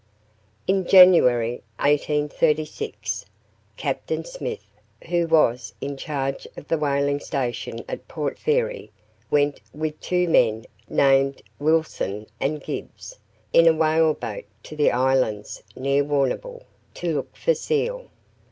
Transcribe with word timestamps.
In 0.65 0.87
January, 0.87 1.61
1836, 1.77 3.23
Captain 3.77 4.25
Smith, 4.25 4.65
who 5.09 5.27
was 5.27 5.75
in 5.79 5.95
charge 5.95 6.47
of 6.57 6.67
the 6.67 6.77
whaling 6.79 7.19
station 7.19 7.85
at 7.87 8.07
Port 8.07 8.39
Fairy, 8.39 8.89
went 9.29 9.61
with 9.75 9.99
two 10.01 10.27
men, 10.27 10.65
named 10.89 11.43
Wilson 11.59 12.25
and 12.39 12.63
Gibbs, 12.63 13.19
in 13.53 13.67
a 13.67 13.73
whale 13.75 14.15
boat 14.15 14.45
to 14.63 14.75
the 14.75 14.89
islands 14.91 15.61
near 15.75 16.03
Warrnambool, 16.03 16.63
to 16.95 17.13
look 17.17 17.35
for 17.37 17.53
seal. 17.53 18.07